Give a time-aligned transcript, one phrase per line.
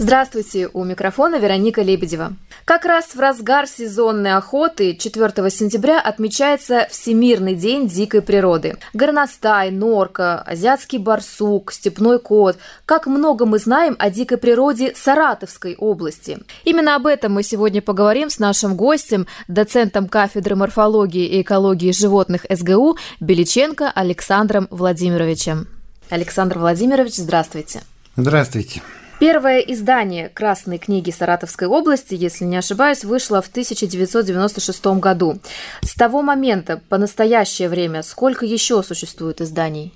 [0.00, 2.34] Здравствуйте, у микрофона Вероника Лебедева.
[2.64, 8.76] Как раз в разгар сезонной охоты 4 сентября отмечается Всемирный день дикой природы.
[8.94, 12.58] Горностай, норка, азиатский барсук, степной кот.
[12.86, 16.38] Как много мы знаем о дикой природе Саратовской области.
[16.64, 22.46] Именно об этом мы сегодня поговорим с нашим гостем, доцентом кафедры морфологии и экологии животных
[22.48, 25.66] СГУ Беличенко Александром Владимировичем.
[26.08, 27.82] Александр Владимирович, здравствуйте.
[28.14, 28.80] Здравствуйте.
[29.20, 35.40] Первое издание Красной книги Саратовской области, если не ошибаюсь, вышло в 1996 году.
[35.82, 39.92] С того момента по настоящее время сколько еще существует изданий?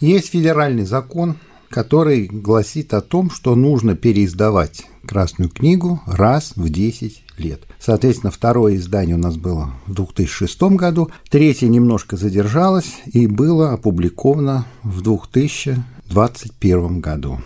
[0.00, 1.36] Есть федеральный закон,
[1.68, 7.60] который гласит о том, что нужно переиздавать Красную книгу раз в 10 лет.
[7.78, 14.64] Соответственно, второе издание у нас было в 2006 году, третье немножко задержалось и было опубликовано
[14.82, 17.38] в 2021 году.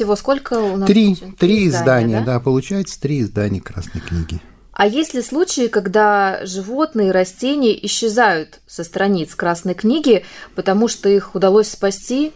[0.00, 0.86] Всего сколько у нас?
[0.88, 2.38] Три, три издания, да?
[2.38, 4.40] да, получается три издания Красной книги.
[4.72, 11.10] А есть ли случаи, когда животные и растения исчезают со страниц Красной книги, потому что
[11.10, 12.32] их удалось спасти?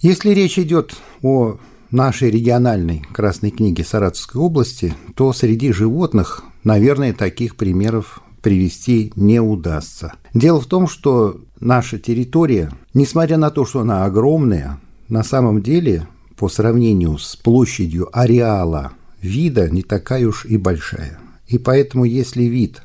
[0.00, 1.58] Если речь идет о
[1.92, 10.14] нашей региональной Красной книге Саратовской области, то среди животных, наверное, таких примеров привести не удастся.
[10.34, 16.08] Дело в том, что наша территория, несмотря на то, что она огромная, на самом деле
[16.36, 21.18] по сравнению с площадью ареала вида не такая уж и большая.
[21.46, 22.82] И поэтому, если вид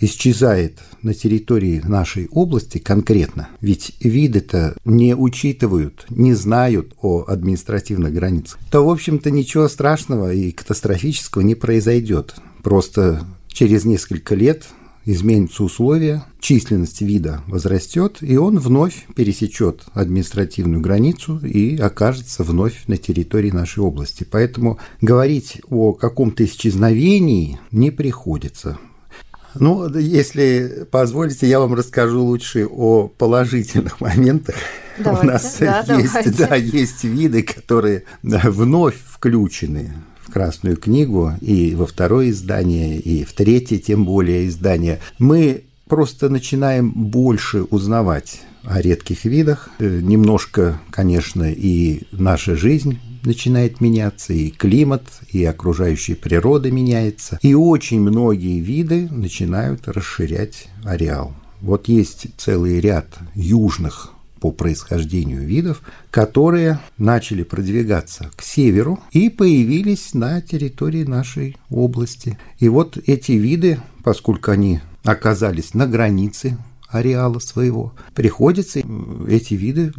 [0.00, 8.58] исчезает на территории нашей области конкретно, ведь виды-то не учитывают, не знают о административных границах,
[8.70, 12.36] то, в общем-то, ничего страшного и катастрофического не произойдет.
[12.62, 14.66] Просто через несколько лет
[15.10, 22.98] изменятся условия, численность вида возрастет, и он вновь пересечет административную границу и окажется вновь на
[22.98, 24.26] территории нашей области.
[24.30, 28.78] Поэтому говорить о каком-то исчезновении не приходится.
[29.54, 34.56] Ну, если позволите, я вам расскажу лучше о положительных моментах.
[34.98, 39.94] Давайте, У нас да, есть, да, есть виды, которые вновь включены
[40.32, 46.90] Красную книгу, и во второе издание, и в третье, тем более, издание, мы просто начинаем
[46.90, 49.70] больше узнавать о редких видах.
[49.78, 57.54] Э, немножко, конечно, и наша жизнь начинает меняться, и климат, и окружающая природа меняется, и
[57.54, 61.34] очень многие виды начинают расширять ареал.
[61.60, 70.14] Вот есть целый ряд южных по происхождению видов, которые начали продвигаться к северу и появились
[70.14, 72.38] на территории нашей области.
[72.58, 78.80] И вот эти виды, поскольку они оказались на границе ареала своего, приходится
[79.28, 79.92] эти виды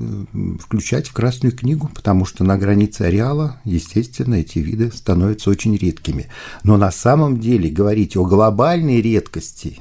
[0.60, 6.28] включать в Красную книгу, потому что на границе ареала, естественно, эти виды становятся очень редкими.
[6.64, 9.80] Но на самом деле говорить о глобальной редкости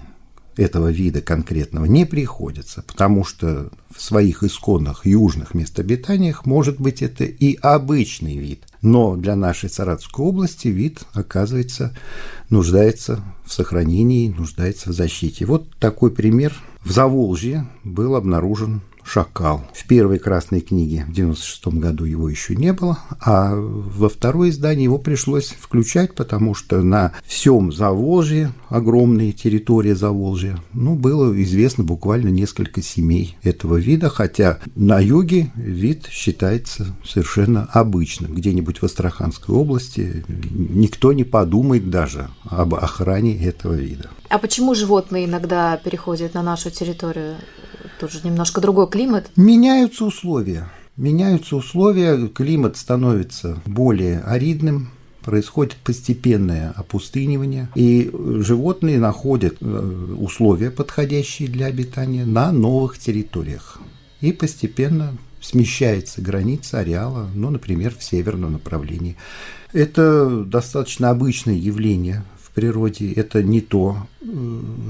[0.58, 7.24] этого вида конкретного не приходится, потому что в своих исконных южных местобитаниях может быть это
[7.24, 8.64] и обычный вид.
[8.82, 11.96] Но для нашей Саратовской области вид, оказывается,
[12.50, 15.46] нуждается в сохранении, нуждается в защите.
[15.46, 16.54] Вот такой пример.
[16.84, 19.64] В Заволжье был обнаружен «Шакал».
[19.72, 24.84] В первой красной книге в 96 году его еще не было, а во второе издание
[24.84, 32.28] его пришлось включать, потому что на всем Заволжье, огромной территории Заволжья, ну, было известно буквально
[32.28, 38.34] несколько семей этого вида, хотя на юге вид считается совершенно обычным.
[38.34, 44.10] Где-нибудь в Астраханской области никто не подумает даже об охране этого вида.
[44.28, 47.36] А почему животные иногда переходят на нашу территорию?
[47.98, 49.30] Тоже немножко другой климат.
[49.36, 50.68] Меняются условия.
[50.96, 54.90] Меняются условия, климат становится более аридным,
[55.22, 58.10] происходит постепенное опустынивание, и
[58.40, 63.78] животные находят э, условия, подходящие для обитания, на новых территориях.
[64.20, 69.16] И постепенно смещается граница ареала, ну, например, в северном направлении.
[69.72, 72.24] Это достаточно обычное явление
[72.58, 73.98] природе это не то,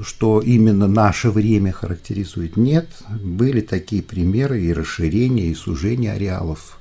[0.03, 2.57] что именно наше время характеризует.
[2.57, 2.87] Нет,
[3.23, 6.79] были такие примеры и расширения, и сужения ареалов.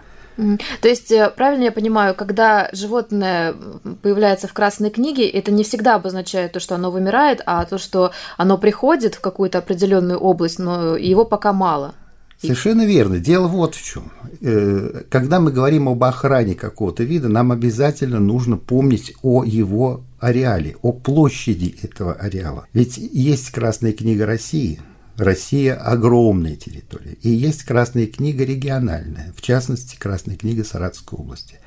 [0.81, 3.55] То есть, э, правильно я понимаю, когда животное
[4.02, 8.12] появляется в Красной книге, это не всегда обозначает то, что оно вымирает, а то, что
[8.38, 11.94] оно приходит в какую-то определенную область, но его пока мало.
[12.40, 13.19] Совершенно верно.
[13.19, 14.12] Дело вот в чем.
[14.40, 20.76] Э, когда мы говорим об охране какого-то вида, нам обязательно нужно помнить о его ареале,
[20.82, 22.67] о площади этого ареала.
[22.73, 24.81] Ведь есть Красная книга России,
[25.17, 27.17] Россия– огромная территория.
[27.23, 31.59] И есть Красная книга региональная, в частности, Красная книга Саратовской области.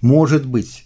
[0.00, 0.84] Может быть,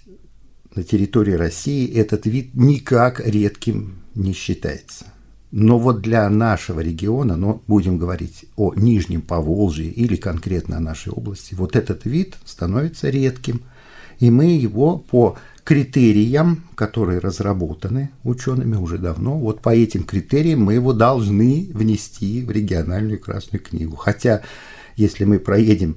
[0.74, 5.06] на территории России этот вид никак редким не считается.
[5.50, 11.12] Но вот для нашего региона, но будем говорить о Нижнем Поволжье или конкретно о нашей
[11.12, 13.62] области, вот этот вид становится редким.
[14.18, 20.74] И мы его по критериям, которые разработаны учеными уже давно, вот по этим критериям мы
[20.74, 23.96] его должны внести в региональную Красную книгу.
[23.96, 24.42] Хотя,
[24.96, 25.96] если мы проедем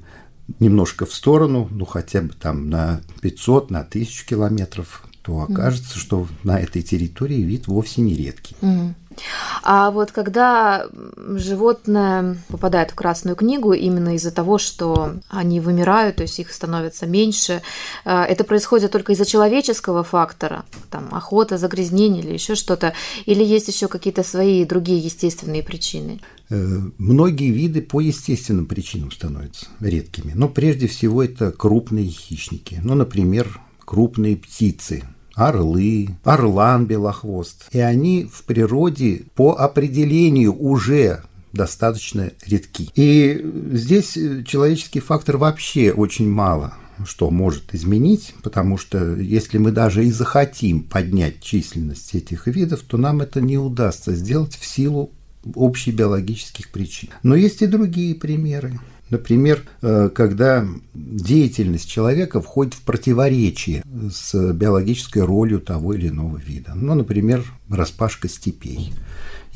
[0.59, 6.01] немножко в сторону, ну хотя бы там на 500, на 1000 километров, то окажется, mm.
[6.01, 8.55] что на этой территории вид вовсе не редкий.
[8.61, 8.93] Mm.
[9.69, 10.87] А вот когда
[11.17, 17.05] животное попадает в Красную книгу именно из-за того, что они вымирают, то есть их становится
[17.05, 17.61] меньше,
[18.05, 22.93] э, это происходит только из-за человеческого фактора, там охота, загрязнение или еще что-то,
[23.25, 26.21] или есть еще какие-то свои другие естественные причины?
[26.49, 26.55] Э,
[26.97, 30.31] многие виды по естественным причинам становятся редкими.
[30.33, 32.79] Но прежде всего это крупные хищники.
[32.81, 35.03] Ну, например, крупные птицы,
[35.37, 37.67] орлы, орлан белохвост.
[37.71, 41.23] И они в природе по определению уже
[41.53, 42.89] достаточно редки.
[42.95, 46.73] И здесь человеческий фактор вообще очень мало
[47.05, 52.97] что может изменить, потому что если мы даже и захотим поднять численность этих видов, то
[52.97, 55.11] нам это не удастся сделать в силу
[55.55, 57.09] общебиологических причин.
[57.21, 58.79] Но есть и другие примеры.
[59.09, 66.73] Например, э, когда деятельность человека входит в противоречие с биологической ролью того или иного вида.
[66.75, 68.93] Ну, например, распашка степей.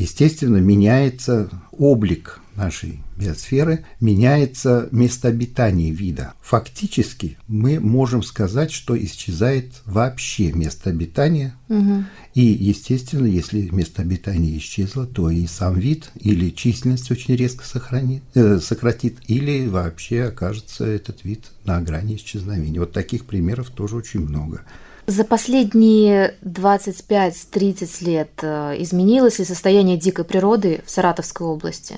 [0.02, 6.34] Естественно, меняется облик нашей биосферы, меняется место обитания вида.
[6.42, 11.54] Фактически мы можем сказать, что исчезает вообще место обитания.
[11.70, 12.04] Угу.
[12.34, 18.24] И, естественно, если место обитания исчезло, то и сам вид или численность очень резко сохранит,
[18.34, 22.80] э, сократит, или вообще окажется этот вид на грани исчезновения.
[22.80, 24.64] Вот таких примеров тоже очень много.
[25.14, 31.98] За последние 25-30 лет э, изменилось ли состояние дикой природы в Саратовской области?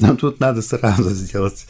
[0.00, 1.66] Но тут надо сразу сделать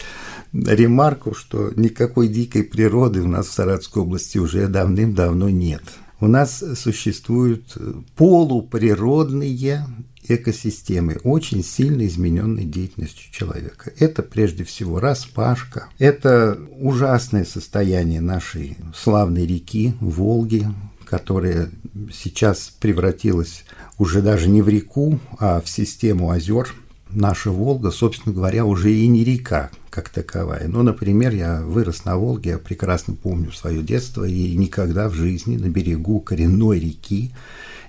[0.53, 5.83] ремарку, что никакой дикой природы у нас в Саратовской области уже давным-давно нет.
[6.21, 7.77] У нас существуют
[8.17, 9.87] полуприродные
[10.27, 13.93] экосистемы, очень сильно измененной деятельностью человека.
[13.99, 20.67] Это прежде всего распашка, это ужасное состояние нашей славной реки Волги,
[21.05, 21.71] которая
[22.13, 23.65] сейчас превратилась
[23.99, 26.75] уже даже не в реку, а в систему озер–
[27.15, 30.67] наша Волга, собственно говоря, уже и не река как таковая.
[30.69, 35.57] Ну, например, я вырос на Волге, я прекрасно помню свое детство, и никогда в жизни
[35.57, 37.33] на берегу коренной реки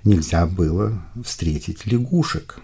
[0.04, 2.60] нельзя было встретить лягушек.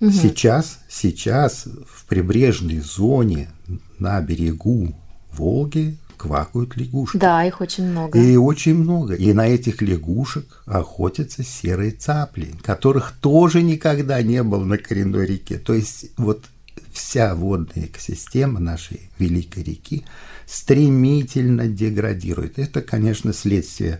[0.00, 0.10] Угу.
[0.10, 3.48] Сейчас, сейчас в прибрежной зоне
[3.98, 4.94] на берегу
[5.32, 7.16] Волги квакают лягушки.
[7.16, 8.16] Да, их очень много.
[8.16, 9.14] И очень много.
[9.14, 15.58] И на этих лягушек охотятся серые цапли, которых тоже никогда не было на коренной реке.
[15.58, 16.44] То есть вот
[16.92, 20.04] вся водная экосистема нашей великой реки
[20.46, 22.56] стремительно деградирует.
[22.60, 23.98] Это, конечно, следствие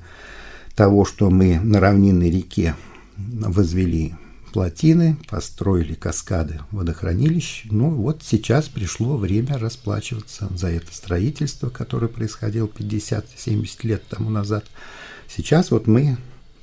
[0.77, 2.77] того, что мы на равнинной реке
[3.17, 4.15] возвели
[4.53, 7.65] плотины, построили каскады водохранилищ.
[7.71, 14.65] Ну вот сейчас пришло время расплачиваться за это строительство, которое происходило 50-70 лет тому назад.
[15.29, 16.17] Сейчас вот мы,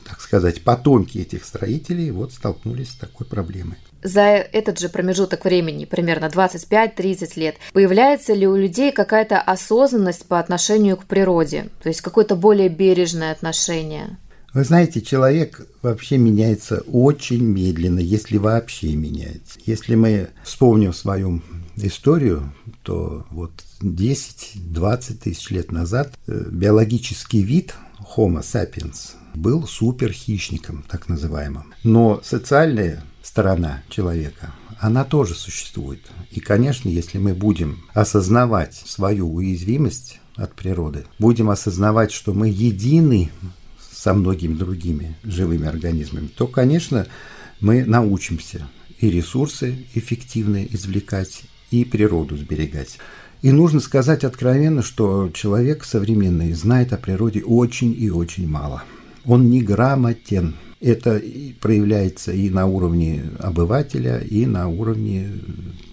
[0.06, 3.78] так сказать, потомки этих строителей вот столкнулись с такой проблемой.
[4.02, 10.40] За этот же промежуток времени, примерно 25-30 лет, появляется ли у людей какая-то осознанность по
[10.40, 14.18] отношению к природе, то есть какое-то более бережное отношение?
[14.54, 19.60] Вы знаете, человек вообще меняется очень медленно, если вообще меняется.
[19.66, 21.42] Если мы вспомним свою
[21.76, 22.52] историю,
[22.84, 23.52] то вот
[23.82, 27.76] 10-20 тысяч лет назад э, биологический вид
[28.16, 31.74] Homo sapiens был суперхищником, так называемым.
[31.84, 36.02] Но социальная сторона человека, она тоже существует.
[36.32, 43.30] И, конечно, если мы будем осознавать свою уязвимость от природы, будем осознавать, что мы едины
[44.00, 47.06] со многими другими живыми организмами, то, конечно,
[47.60, 52.98] мы научимся и ресурсы эффективно извлекать, и природу сберегать.
[53.42, 58.84] И нужно сказать откровенно, что человек современный знает о природе очень и очень мало.
[59.26, 60.56] Он не грамотен.
[60.80, 61.22] Это
[61.60, 65.30] проявляется и на уровне обывателя, и на уровне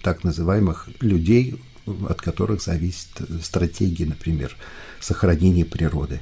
[0.01, 1.59] так называемых людей
[2.09, 3.09] от которых зависит
[3.41, 4.55] стратегия, например,
[4.99, 6.19] сохранения природы.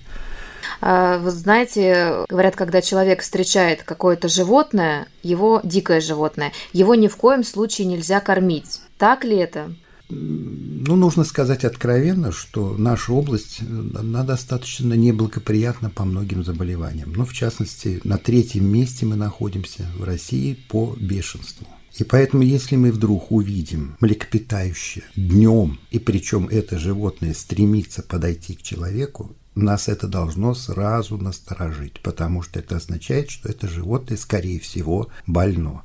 [0.81, 7.15] А, вы знаете, говорят, когда человек встречает какое-то животное, его дикое животное, его ни в
[7.17, 8.81] коем случае нельзя кормить.
[8.97, 9.71] Так ли это?
[10.07, 13.61] Ну, нужно сказать откровенно, что наша область,
[13.95, 17.11] она достаточно неблагоприятна по многим заболеваниям.
[17.13, 21.65] Ну, в частности, на третьем месте мы находимся в России по бешенству.
[21.97, 28.61] И поэтому, если мы вдруг увидим млекопитающее днем, и причем это животное стремится подойти к
[28.61, 35.07] человеку, нас это должно сразу насторожить, потому что это означает, что это животное, скорее всего,
[35.25, 35.83] больно.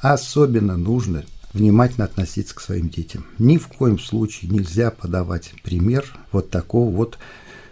[0.00, 3.26] Особенно нужно внимательно относиться к своим детям.
[3.38, 7.18] Ни в коем случае нельзя подавать пример вот такого вот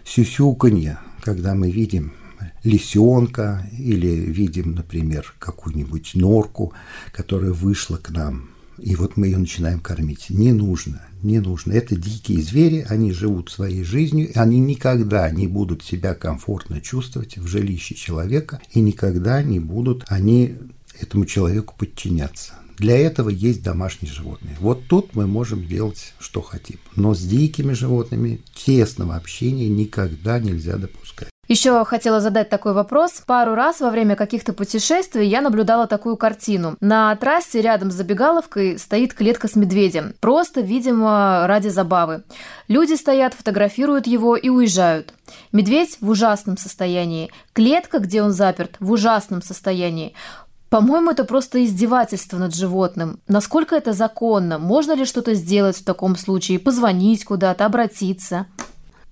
[0.03, 2.13] сюсюканья, когда мы видим
[2.63, 6.73] лисенка или видим, например, какую-нибудь норку,
[7.13, 8.49] которая вышла к нам,
[8.79, 10.29] и вот мы ее начинаем кормить.
[10.29, 11.73] Не нужно, не нужно.
[11.73, 17.47] Это дикие звери, они живут своей жизнью, они никогда не будут себя комфортно чувствовать в
[17.47, 20.55] жилище человека, и никогда не будут они
[20.99, 22.53] этому человеку подчиняться.
[22.77, 24.55] Для этого есть домашние животные.
[24.59, 26.77] Вот тут мы можем делать, что хотим.
[26.95, 31.29] Но с дикими животными тесного общения никогда нельзя допускать.
[31.47, 33.21] Еще хотела задать такой вопрос.
[33.25, 36.75] Пару раз во время каких-то путешествий я наблюдала такую картину.
[36.81, 40.13] На трассе рядом с забегаловкой стоит клетка с медведем.
[40.19, 42.23] Просто, видимо, ради забавы.
[42.67, 45.13] Люди стоят, фотографируют его и уезжают.
[45.53, 47.31] Медведь в ужасном состоянии.
[47.53, 50.13] Клетка, где он заперт, в ужасном состоянии.
[50.69, 53.21] По-моему, это просто издевательство над животным.
[53.29, 54.59] Насколько это законно?
[54.59, 56.59] Можно ли что-то сделать в таком случае?
[56.59, 58.47] Позвонить куда-то, обратиться?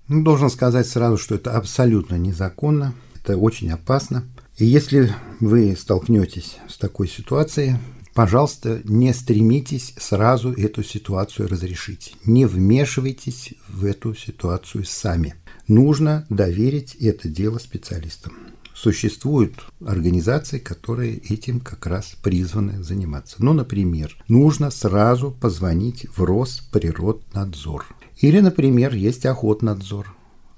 [0.08, 4.24] Ну, должен сказать сразу, что это абсолютно незаконно, это очень опасно.
[4.58, 7.78] И если вы столкнетесь с такой ситуацией,
[8.14, 12.16] пожалуйста, не стремитесь сразу эту ситуацию разрешить.
[12.24, 15.36] Не вмешивайтесь в эту ситуацию сами.
[15.68, 18.34] Нужно доверить это дело специалистам
[18.76, 23.38] существуют организации, которые этим как раз призваны заниматься.
[23.40, 27.86] Ну, например, нужно сразу позвонить в Росприроднадзор.
[28.26, 30.16] Или, например, есть охотнадзор.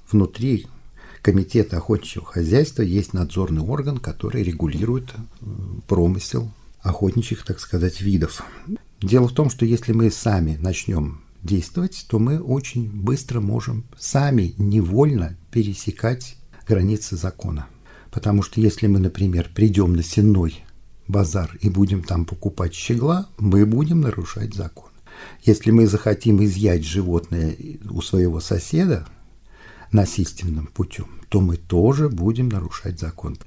[0.10, 0.68] Внутри
[1.22, 5.46] комитета охотничьего хозяйства есть надзорный орган, который регулирует э,
[5.86, 8.42] промысел охотничьих, так сказать, видов.
[9.02, 14.54] Дело в том, что если мы сами начнем действовать, то мы очень быстро можем сами
[14.58, 17.68] невольно пересекать границы закона.
[18.12, 20.64] Потому что если мы, например, придем на сенной
[21.10, 24.87] базар и будем там покупать щегла, мы будем нарушать закон.
[25.44, 27.56] Если мы захотим изъять животное
[27.90, 29.08] у своего соседа
[29.92, 33.38] насильственным путем, то мы тоже будем нарушать закон.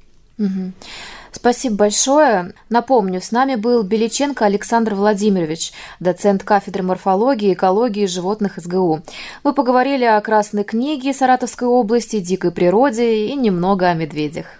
[1.32, 2.54] Спасибо большое.
[2.70, 9.02] Напомню, с нами был Беличенко Александр Владимирович, доцент кафедры морфологии экологии животных СГУ.
[9.44, 14.59] Мы поговорили о Красной книге Саратовской области, дикой природе и немного о медведях.